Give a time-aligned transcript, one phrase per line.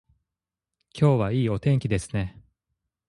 [0.99, 2.41] 今日はいいお天気ですね